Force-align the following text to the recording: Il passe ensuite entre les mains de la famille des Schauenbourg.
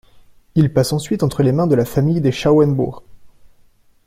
Il 0.55 0.73
passe 0.73 0.93
ensuite 0.93 1.21
entre 1.21 1.43
les 1.43 1.51
mains 1.51 1.67
de 1.67 1.75
la 1.75 1.85
famille 1.85 2.21
des 2.21 2.31
Schauenbourg. 2.31 3.03